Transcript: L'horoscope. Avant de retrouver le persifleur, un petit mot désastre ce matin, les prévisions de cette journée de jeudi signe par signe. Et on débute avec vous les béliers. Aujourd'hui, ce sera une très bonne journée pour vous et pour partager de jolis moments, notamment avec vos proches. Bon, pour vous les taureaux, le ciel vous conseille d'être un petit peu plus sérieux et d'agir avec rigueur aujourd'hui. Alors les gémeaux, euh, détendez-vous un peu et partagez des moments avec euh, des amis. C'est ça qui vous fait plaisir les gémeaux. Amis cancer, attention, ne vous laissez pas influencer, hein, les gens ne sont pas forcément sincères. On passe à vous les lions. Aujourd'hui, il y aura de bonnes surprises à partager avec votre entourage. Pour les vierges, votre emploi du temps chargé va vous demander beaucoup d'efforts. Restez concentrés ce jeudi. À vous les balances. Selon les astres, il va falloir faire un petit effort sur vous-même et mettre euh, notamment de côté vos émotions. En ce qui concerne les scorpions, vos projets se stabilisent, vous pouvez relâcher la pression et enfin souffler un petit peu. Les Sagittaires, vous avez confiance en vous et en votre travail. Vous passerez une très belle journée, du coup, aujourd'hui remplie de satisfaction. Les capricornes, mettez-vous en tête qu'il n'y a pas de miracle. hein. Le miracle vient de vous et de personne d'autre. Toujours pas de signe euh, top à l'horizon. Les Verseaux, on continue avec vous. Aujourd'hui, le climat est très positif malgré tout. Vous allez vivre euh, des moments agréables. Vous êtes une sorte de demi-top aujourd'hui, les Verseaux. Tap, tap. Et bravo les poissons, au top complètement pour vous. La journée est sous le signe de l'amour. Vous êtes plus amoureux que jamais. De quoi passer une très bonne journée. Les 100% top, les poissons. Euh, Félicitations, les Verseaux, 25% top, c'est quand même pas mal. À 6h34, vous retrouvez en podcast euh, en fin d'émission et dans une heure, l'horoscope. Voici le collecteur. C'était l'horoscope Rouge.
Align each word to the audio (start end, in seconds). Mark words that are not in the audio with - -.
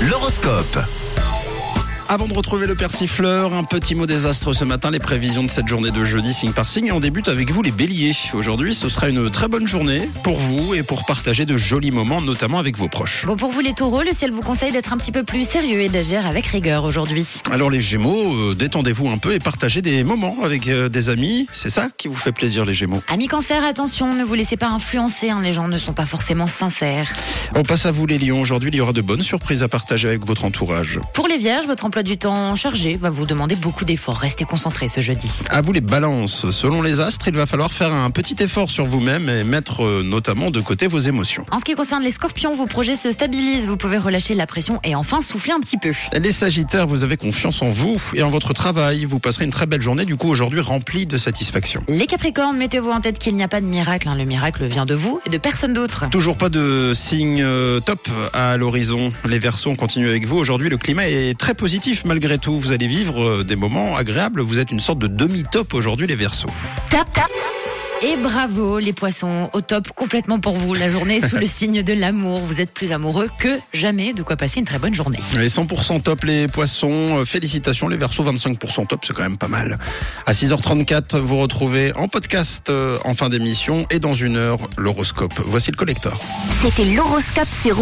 L'horoscope. 0.00 0.78
Avant 2.06 2.28
de 2.28 2.34
retrouver 2.34 2.66
le 2.66 2.74
persifleur, 2.74 3.54
un 3.54 3.64
petit 3.64 3.94
mot 3.94 4.06
désastre 4.06 4.52
ce 4.52 4.64
matin, 4.66 4.90
les 4.90 4.98
prévisions 4.98 5.42
de 5.42 5.50
cette 5.50 5.66
journée 5.66 5.90
de 5.90 6.04
jeudi 6.04 6.34
signe 6.34 6.52
par 6.52 6.68
signe. 6.68 6.88
Et 6.88 6.92
on 6.92 7.00
débute 7.00 7.28
avec 7.28 7.50
vous 7.50 7.62
les 7.62 7.70
béliers. 7.70 8.12
Aujourd'hui, 8.34 8.74
ce 8.74 8.90
sera 8.90 9.08
une 9.08 9.30
très 9.30 9.48
bonne 9.48 9.66
journée 9.66 10.06
pour 10.22 10.38
vous 10.38 10.74
et 10.74 10.82
pour 10.82 11.06
partager 11.06 11.46
de 11.46 11.56
jolis 11.56 11.92
moments, 11.92 12.20
notamment 12.20 12.58
avec 12.58 12.76
vos 12.76 12.88
proches. 12.88 13.24
Bon, 13.24 13.38
pour 13.38 13.50
vous 13.50 13.60
les 13.60 13.72
taureaux, 13.72 14.02
le 14.02 14.12
ciel 14.12 14.32
vous 14.32 14.42
conseille 14.42 14.70
d'être 14.70 14.92
un 14.92 14.98
petit 14.98 15.12
peu 15.12 15.24
plus 15.24 15.48
sérieux 15.48 15.80
et 15.80 15.88
d'agir 15.88 16.26
avec 16.26 16.46
rigueur 16.46 16.84
aujourd'hui. 16.84 17.26
Alors 17.50 17.70
les 17.70 17.80
gémeaux, 17.80 18.34
euh, 18.34 18.54
détendez-vous 18.54 19.08
un 19.08 19.18
peu 19.18 19.32
et 19.32 19.38
partagez 19.38 19.80
des 19.80 20.04
moments 20.04 20.36
avec 20.44 20.68
euh, 20.68 20.90
des 20.90 21.08
amis. 21.08 21.46
C'est 21.52 21.70
ça 21.70 21.88
qui 21.96 22.08
vous 22.08 22.16
fait 22.16 22.32
plaisir 22.32 22.66
les 22.66 22.74
gémeaux. 22.74 23.00
Amis 23.08 23.28
cancer, 23.28 23.64
attention, 23.64 24.12
ne 24.12 24.24
vous 24.24 24.34
laissez 24.34 24.58
pas 24.58 24.68
influencer, 24.68 25.30
hein, 25.30 25.40
les 25.42 25.54
gens 25.54 25.68
ne 25.68 25.78
sont 25.78 25.94
pas 25.94 26.06
forcément 26.06 26.46
sincères. 26.46 27.08
On 27.54 27.62
passe 27.62 27.86
à 27.86 27.90
vous 27.90 28.06
les 28.06 28.18
lions. 28.18 28.40
Aujourd'hui, 28.40 28.70
il 28.72 28.76
y 28.76 28.80
aura 28.80 28.92
de 28.92 29.00
bonnes 29.00 29.22
surprises 29.22 29.62
à 29.62 29.68
partager 29.68 30.08
avec 30.08 30.24
votre 30.26 30.44
entourage. 30.44 30.98
Pour 31.12 31.28
les 31.28 31.38
vierges, 31.38 31.66
votre 31.66 31.84
emploi 31.84 32.02
du 32.02 32.16
temps 32.18 32.54
chargé 32.54 32.94
va 32.94 33.10
vous 33.10 33.26
demander 33.26 33.54
beaucoup 33.56 33.84
d'efforts. 33.84 34.18
Restez 34.18 34.44
concentrés 34.44 34.88
ce 34.88 35.00
jeudi. 35.00 35.30
À 35.50 35.60
vous 35.62 35.72
les 35.72 35.80
balances. 35.80 36.50
Selon 36.50 36.82
les 36.82 37.00
astres, 37.00 37.28
il 37.28 37.34
va 37.36 37.46
falloir 37.46 37.72
faire 37.72 37.92
un 37.92 38.10
petit 38.10 38.36
effort 38.42 38.70
sur 38.70 38.86
vous-même 38.86 39.28
et 39.28 39.44
mettre 39.44 39.84
euh, 39.84 40.02
notamment 40.04 40.50
de 40.50 40.60
côté 40.60 40.86
vos 40.86 40.98
émotions. 40.98 41.44
En 41.50 41.58
ce 41.58 41.64
qui 41.64 41.74
concerne 41.74 42.02
les 42.02 42.10
scorpions, 42.10 42.54
vos 42.56 42.66
projets 42.66 42.96
se 42.96 43.10
stabilisent, 43.10 43.66
vous 43.66 43.76
pouvez 43.76 43.98
relâcher 43.98 44.34
la 44.34 44.46
pression 44.46 44.80
et 44.84 44.94
enfin 44.94 45.22
souffler 45.22 45.52
un 45.52 45.60
petit 45.60 45.78
peu. 45.78 45.92
Les 46.18 46.32
Sagittaires, 46.32 46.86
vous 46.86 47.04
avez 47.04 47.16
confiance 47.16 47.62
en 47.62 47.70
vous 47.70 48.00
et 48.14 48.22
en 48.22 48.30
votre 48.30 48.52
travail. 48.52 49.04
Vous 49.04 49.18
passerez 49.18 49.44
une 49.44 49.50
très 49.50 49.66
belle 49.66 49.82
journée, 49.82 50.04
du 50.04 50.16
coup, 50.16 50.28
aujourd'hui 50.28 50.60
remplie 50.60 51.06
de 51.06 51.16
satisfaction. 51.16 51.82
Les 51.88 52.06
capricornes, 52.06 52.56
mettez-vous 52.56 52.90
en 52.90 53.00
tête 53.00 53.18
qu'il 53.18 53.34
n'y 53.36 53.42
a 53.42 53.48
pas 53.48 53.60
de 53.60 53.66
miracle. 53.66 54.08
hein. 54.08 54.14
Le 54.16 54.24
miracle 54.24 54.64
vient 54.66 54.86
de 54.86 54.94
vous 54.94 55.20
et 55.26 55.30
de 55.30 55.38
personne 55.38 55.72
d'autre. 55.74 56.04
Toujours 56.10 56.36
pas 56.36 56.48
de 56.48 56.92
signe 56.94 57.33
euh, 57.42 57.80
top 57.80 58.08
à 58.32 58.56
l'horizon. 58.56 59.10
Les 59.28 59.38
Verseaux, 59.38 59.70
on 59.70 59.76
continue 59.76 60.08
avec 60.08 60.26
vous. 60.26 60.36
Aujourd'hui, 60.36 60.68
le 60.68 60.76
climat 60.76 61.08
est 61.08 61.38
très 61.38 61.54
positif 61.54 62.04
malgré 62.04 62.38
tout. 62.38 62.58
Vous 62.58 62.72
allez 62.72 62.86
vivre 62.86 63.22
euh, 63.22 63.44
des 63.44 63.56
moments 63.56 63.96
agréables. 63.96 64.40
Vous 64.40 64.58
êtes 64.58 64.70
une 64.70 64.80
sorte 64.80 64.98
de 64.98 65.06
demi-top 65.06 65.74
aujourd'hui, 65.74 66.06
les 66.06 66.16
Verseaux. 66.16 66.50
Tap, 66.90 67.12
tap. 67.12 67.28
Et 68.02 68.16
bravo 68.16 68.78
les 68.78 68.92
poissons, 68.92 69.48
au 69.52 69.60
top 69.60 69.88
complètement 69.94 70.38
pour 70.38 70.56
vous. 70.56 70.74
La 70.74 70.90
journée 70.90 71.16
est 71.18 71.26
sous 71.26 71.36
le 71.36 71.46
signe 71.46 71.82
de 71.82 71.92
l'amour. 71.92 72.40
Vous 72.40 72.60
êtes 72.60 72.72
plus 72.72 72.92
amoureux 72.92 73.28
que 73.38 73.58
jamais. 73.72 74.12
De 74.12 74.22
quoi 74.22 74.36
passer 74.36 74.60
une 74.60 74.66
très 74.66 74.78
bonne 74.78 74.94
journée. 74.94 75.20
Les 75.38 75.48
100% 75.48 76.02
top, 76.02 76.24
les 76.24 76.48
poissons. 76.48 77.18
Euh, 77.18 77.24
Félicitations, 77.24 77.88
les 77.88 77.96
Verseaux, 77.96 78.24
25% 78.24 78.86
top, 78.86 79.04
c'est 79.04 79.12
quand 79.14 79.22
même 79.22 79.38
pas 79.38 79.48
mal. 79.48 79.78
À 80.26 80.32
6h34, 80.32 81.16
vous 81.18 81.38
retrouvez 81.38 81.92
en 81.94 82.08
podcast 82.08 82.68
euh, 82.68 82.98
en 83.04 83.14
fin 83.14 83.28
d'émission 83.28 83.86
et 83.90 83.98
dans 83.98 84.14
une 84.14 84.36
heure, 84.36 84.58
l'horoscope. 84.76 85.34
Voici 85.46 85.70
le 85.70 85.76
collecteur. 85.76 86.20
C'était 86.62 86.84
l'horoscope 86.84 87.48
Rouge. 87.70 87.74